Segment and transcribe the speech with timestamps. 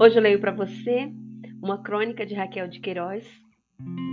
[0.00, 1.12] Hoje eu leio para você
[1.60, 3.26] uma crônica de Raquel de Queiroz,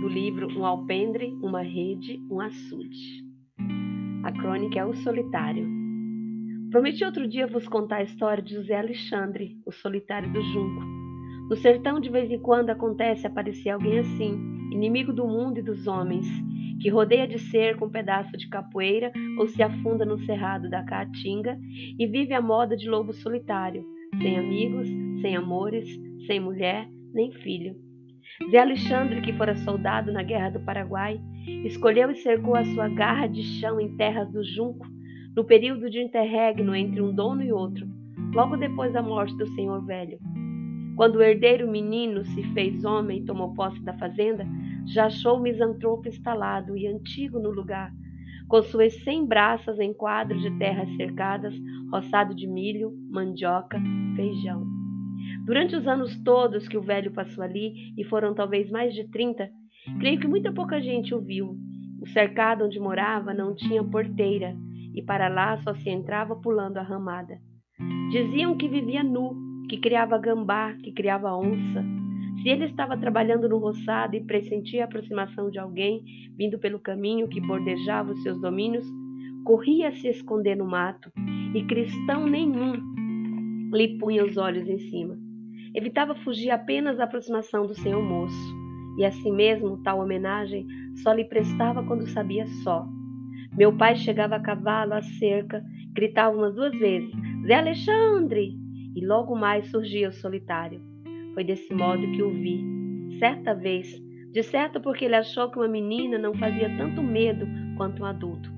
[0.00, 3.24] do livro Um Alpendre, Uma Rede, Um Açude.
[4.24, 5.64] A crônica é O Solitário.
[6.72, 10.84] Prometi outro dia vos contar a história de José Alexandre, o solitário do junco.
[11.48, 14.32] No sertão, de vez em quando, acontece aparecer alguém assim,
[14.72, 16.26] inimigo do mundo e dos homens,
[16.82, 21.56] que rodeia de cerco um pedaço de capoeira ou se afunda no cerrado da caatinga
[21.96, 23.86] e vive a moda de lobo solitário,
[24.20, 24.88] sem amigos,
[25.20, 25.88] sem amores,
[26.26, 27.74] sem mulher, nem filho.
[28.50, 31.20] Zé Alexandre, que fora soldado na Guerra do Paraguai,
[31.64, 34.86] escolheu e cercou a sua garra de chão em terras do Junco,
[35.34, 37.86] no período de interregno entre um dono e outro,
[38.34, 40.18] logo depois da morte do senhor velho.
[40.96, 44.46] Quando o herdeiro menino se fez homem e tomou posse da fazenda,
[44.86, 47.92] já achou o misantropo instalado e antigo no lugar,
[48.48, 51.54] com suas cem braças em quadros de terras cercadas,
[51.90, 53.80] roçado de milho, mandioca,
[54.14, 54.64] feijão.
[55.44, 59.48] Durante os anos todos que o velho passou ali, e foram talvez mais de trinta,
[59.98, 61.56] creio que muita pouca gente o viu.
[62.00, 64.56] O cercado onde morava não tinha porteira,
[64.94, 67.38] e para lá só se entrava pulando a ramada.
[68.10, 69.36] Diziam que vivia nu,
[69.68, 71.84] que criava gambá, que criava onça,
[72.42, 76.02] se ele estava trabalhando no roçado e pressentia a aproximação de alguém
[76.36, 78.86] vindo pelo caminho que bordejava os seus domínios,
[79.44, 81.10] corria a se esconder no mato
[81.54, 82.74] e cristão nenhum
[83.72, 85.18] lhe punha os olhos em cima.
[85.74, 88.54] Evitava fugir apenas da aproximação do senhor moço,
[88.98, 90.66] e assim mesmo tal homenagem
[91.02, 92.86] só lhe prestava quando sabia só.
[93.56, 95.62] Meu pai chegava a cavalo à cerca,
[95.92, 97.10] gritava umas duas vezes:
[97.46, 98.56] Zé Alexandre!
[98.94, 100.80] E logo mais surgia o solitário.
[101.36, 102.64] Foi desse modo que o vi.
[103.18, 103.86] Certa vez,
[104.32, 108.50] de certo porque ele achou que uma menina não fazia tanto medo quanto um adulto.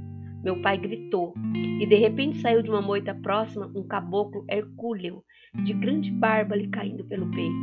[0.44, 1.34] Meu pai gritou,
[1.80, 5.24] e de repente saiu de uma moita próxima um caboclo hercúleo,
[5.64, 7.56] de grande barba lhe caindo pelo peito.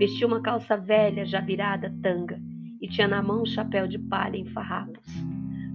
[0.00, 2.36] Vestia uma calça velha, já virada tanga,
[2.80, 5.06] e tinha na mão um chapéu de palha em farrapos.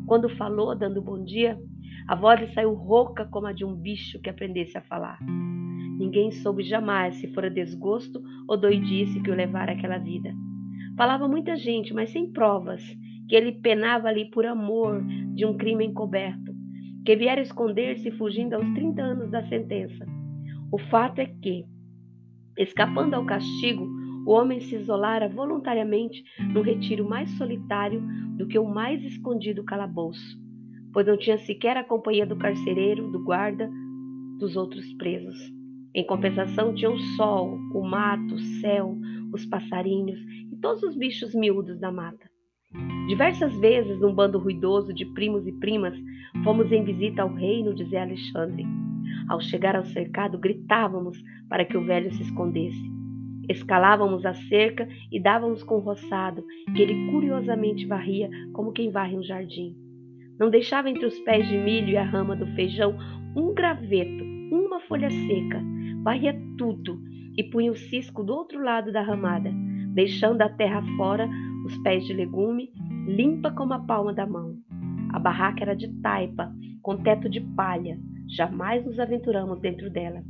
[0.06, 1.58] Quando falou, dando bom dia,
[2.08, 5.20] a voz lhe saiu rouca como a de um bicho que aprendesse a falar.
[5.98, 10.32] Ninguém soube jamais se fora desgosto ou doidice que o levara àquela vida.
[10.96, 12.82] Falava muita gente, mas sem provas,
[13.28, 16.54] que ele penava ali por amor de um crime encoberto,
[17.06, 20.06] que viera esconder-se fugindo aos 30 anos da sentença.
[20.72, 21.66] O fato é que,
[22.58, 23.88] escapando ao castigo,
[24.26, 26.24] o homem se isolara voluntariamente
[26.54, 28.02] no retiro mais solitário
[28.38, 30.45] do que o mais escondido calabouço,
[30.96, 33.70] pois não tinha sequer a companhia do carcereiro, do guarda,
[34.40, 35.38] dos outros presos.
[35.94, 38.98] Em compensação, tinha o sol, o mato, o céu,
[39.34, 40.18] os passarinhos
[40.54, 42.30] e todos os bichos miúdos da mata.
[43.10, 45.94] Diversas vezes, num bando ruidoso de primos e primas,
[46.46, 48.66] fomos em visita ao reino de Zé Alexandre.
[49.28, 52.90] Ao chegar ao cercado, gritávamos para que o velho se escondesse.
[53.50, 56.42] Escalávamos a cerca e dávamos com o roçado,
[56.74, 59.76] que ele curiosamente varria como quem varre um jardim.
[60.40, 62.96] Não deixava entre os pés de milho e a rama do feijão
[63.36, 65.62] um graveto, uma folha seca,
[66.04, 67.02] varria tudo
[67.38, 69.52] e punha o cisco do outro lado da ramada,
[69.94, 71.30] deixando a terra fora
[71.66, 72.72] os pés de legume,
[73.08, 74.56] limpa como a palma da mão.
[75.12, 77.98] A barraca era de taipa, com teto de palha.
[78.28, 80.24] Jamais nos aventuramos dentro dela.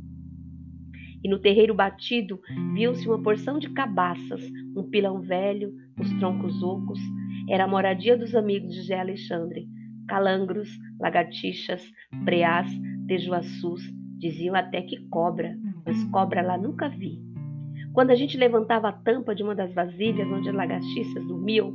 [1.22, 2.40] E no terreiro batido
[2.72, 4.40] viu-se uma porção de cabaças,
[4.76, 7.00] um pilão velho, os troncos ocos.
[7.48, 9.68] Era a moradia dos amigos de Zé Alexandre.
[10.06, 10.68] Calangros,
[11.00, 11.82] lagartixas,
[12.24, 12.70] preás,
[13.06, 13.82] tejuaçus,
[14.18, 15.56] diziam até que cobra
[15.86, 17.22] mas cobra lá nunca vi.
[17.92, 21.72] Quando a gente levantava a tampa de uma das vasilhas onde as lagartixas dormiam,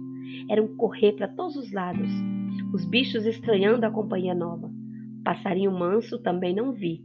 [0.50, 2.09] era um correr para todos os lados,
[2.74, 4.70] os bichos estranhando a companhia nova.
[5.24, 7.02] Passarinho manso também não vi,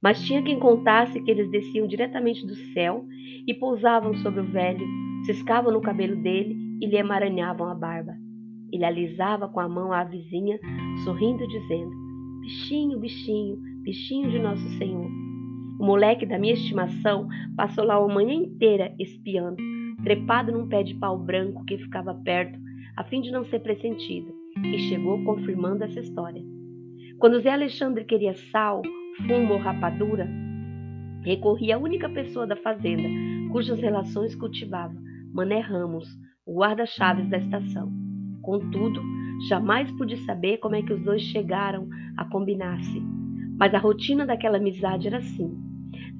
[0.00, 3.04] mas tinha quem contasse que eles desciam diretamente do céu
[3.46, 4.86] e pousavam sobre o velho,
[5.24, 8.14] ciscavam no cabelo dele e lhe emaranhavam a barba.
[8.72, 10.58] Ele alisava com a mão a vizinha,
[11.04, 11.90] sorrindo, dizendo:
[12.40, 15.10] Bichinho, bichinho, bichinho de Nosso Senhor.
[15.78, 19.56] O moleque da minha estimação passou lá a manhã inteira espiando,
[20.02, 22.58] trepado num pé de pau branco que ficava perto,
[22.96, 24.32] a fim de não ser pressentido,
[24.64, 26.42] e chegou confirmando essa história.
[27.18, 28.82] Quando Zé Alexandre queria sal,
[29.26, 30.28] fumo ou rapadura,
[31.22, 33.08] recorria à única pessoa da fazenda
[33.50, 34.94] cujas relações cultivava,
[35.32, 36.08] Mané Ramos,
[36.46, 38.05] o guarda-chaves da estação.
[38.46, 39.02] Contudo,
[39.48, 43.02] jamais pude saber como é que os dois chegaram a combinar-se.
[43.58, 45.52] Mas a rotina daquela amizade era assim.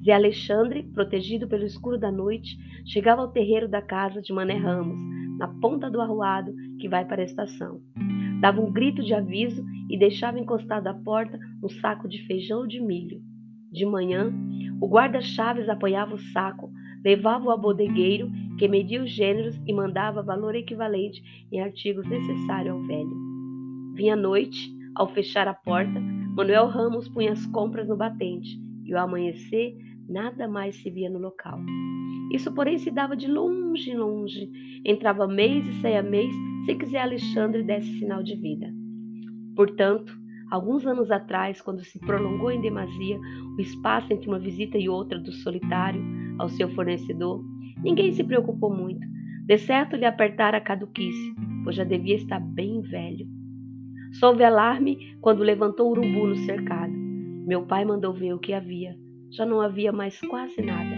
[0.03, 4.99] Zé Alexandre, protegido pelo escuro da noite, chegava ao terreiro da casa de Mané Ramos,
[5.37, 7.79] na ponta do arruado que vai para a estação.
[8.41, 12.67] Dava um grito de aviso e deixava encostado à porta um saco de feijão ou
[12.67, 13.21] de milho.
[13.71, 14.33] De manhã,
[14.81, 16.69] o guarda-chaves apoiava o saco
[17.03, 21.21] levava-o a bodegueiro, que media os gêneros e mandava valor equivalente
[21.51, 23.15] em artigos necessários ao velho.
[23.93, 25.99] Vinha noite, ao fechar a porta,
[26.35, 29.75] Manuel Ramos punha as compras no batente, e ao amanhecer
[30.07, 31.59] nada mais se via no local.
[32.31, 34.49] Isso, porém, se dava de longe em longe.
[34.85, 36.33] Entrava mês e saía mês,
[36.65, 38.67] se quiser Alexandre desse sinal de vida.
[39.55, 40.13] Portanto,
[40.51, 43.19] alguns anos atrás, quando se prolongou em demasia
[43.57, 46.03] o espaço entre uma visita e outra do solitário
[46.37, 47.43] ao seu fornecedor,
[47.83, 49.05] ninguém se preocupou muito.
[49.45, 51.33] De certo lhe apertar a caduquice,
[51.63, 53.27] pois já devia estar bem velho.
[54.13, 56.93] Só houve alarme quando levantou o urubu no cercado.
[57.45, 58.95] Meu pai mandou ver o que havia.
[59.31, 60.95] Já não havia mais quase nada.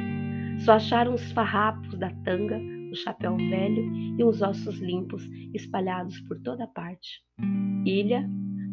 [0.59, 2.59] Só acharam os farrapos da tanga,
[2.91, 3.83] o chapéu velho
[4.17, 5.23] e uns ossos limpos
[5.53, 7.21] espalhados por toda parte.
[7.85, 8.27] Ilha,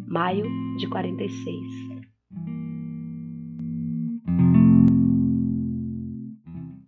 [0.06, 0.46] maio
[0.78, 1.95] de 46.